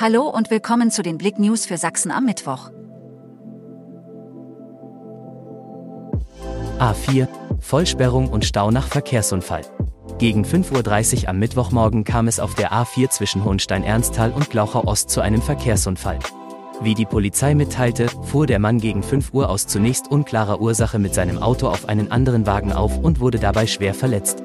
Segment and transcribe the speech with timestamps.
[0.00, 2.70] Hallo und willkommen zu den Blick News für Sachsen am Mittwoch.
[6.78, 7.26] A4
[7.58, 9.62] Vollsperrung und Stau nach Verkehrsunfall.
[10.18, 15.10] Gegen 5.30 Uhr am Mittwochmorgen kam es auf der A4 zwischen Hohenstein-Ernsthal und Glauchau Ost
[15.10, 16.20] zu einem Verkehrsunfall.
[16.80, 21.12] Wie die Polizei mitteilte, fuhr der Mann gegen 5 Uhr aus zunächst unklarer Ursache mit
[21.12, 24.44] seinem Auto auf einen anderen Wagen auf und wurde dabei schwer verletzt.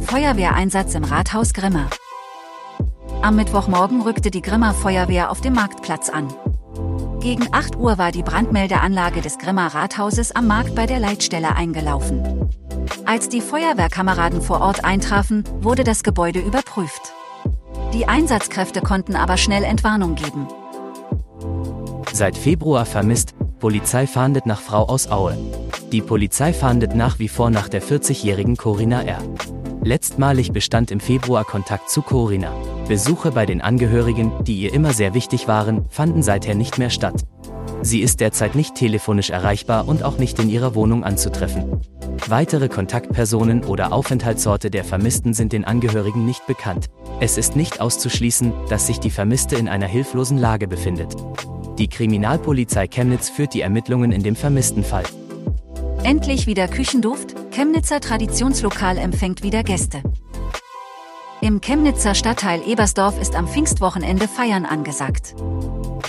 [0.00, 1.88] Feuerwehreinsatz im Rathaus Grimma.
[3.26, 6.32] Am Mittwochmorgen rückte die Grimmer Feuerwehr auf dem Marktplatz an.
[7.18, 12.22] Gegen 8 Uhr war die Brandmeldeanlage des Grimmer Rathauses am Markt bei der Leitstelle eingelaufen.
[13.04, 17.14] Als die Feuerwehrkameraden vor Ort eintrafen, wurde das Gebäude überprüft.
[17.92, 20.46] Die Einsatzkräfte konnten aber schnell Entwarnung geben.
[22.12, 25.36] Seit Februar vermisst, Polizei fahndet nach Frau aus Aue.
[25.90, 29.18] Die Polizei fahndet nach wie vor nach der 40-jährigen Corinna R.
[29.86, 32.52] Letztmalig bestand im Februar Kontakt zu Corinna.
[32.88, 37.24] Besuche bei den Angehörigen, die ihr immer sehr wichtig waren, fanden seither nicht mehr statt.
[37.82, 41.80] Sie ist derzeit nicht telefonisch erreichbar und auch nicht in ihrer Wohnung anzutreffen.
[42.26, 46.86] Weitere Kontaktpersonen oder Aufenthaltsorte der Vermissten sind den Angehörigen nicht bekannt.
[47.20, 51.14] Es ist nicht auszuschließen, dass sich die Vermisste in einer hilflosen Lage befindet.
[51.78, 55.04] Die Kriminalpolizei Chemnitz führt die Ermittlungen in dem vermissten Fall.
[56.02, 60.02] Endlich wieder Küchenduft, Chemnitzer Traditionslokal empfängt wieder Gäste.
[61.40, 65.34] Im Chemnitzer Stadtteil Ebersdorf ist am Pfingstwochenende Feiern angesagt.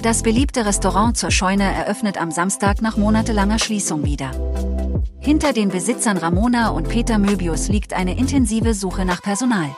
[0.03, 4.31] Das beliebte Restaurant zur Scheune eröffnet am Samstag nach monatelanger Schließung wieder.
[5.21, 9.69] Hinter den Besitzern Ramona und Peter Möbius liegt eine intensive Suche nach Personal.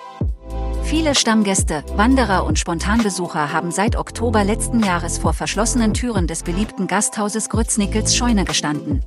[0.85, 6.87] Viele Stammgäste, Wanderer und Spontanbesucher haben seit Oktober letzten Jahres vor verschlossenen Türen des beliebten
[6.87, 9.05] Gasthauses Grütznickels Scheune gestanden.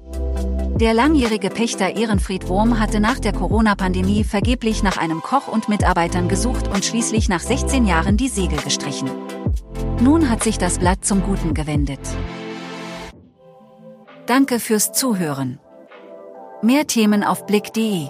[0.83, 6.28] Der langjährige Pächter Ehrenfried Wurm hatte nach der Corona-Pandemie vergeblich nach einem Koch und Mitarbeitern
[6.28, 9.08] gesucht und schließlich nach 16 Jahren die Segel gestrichen.
[10.00, 12.00] Nun hat sich das Blatt zum Guten gewendet.
[14.27, 15.61] Danke fürs Zuhören.
[16.62, 18.08] Mehr Themen auf blick.de